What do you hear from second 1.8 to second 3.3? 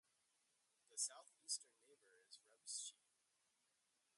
neighbour is Remscheid.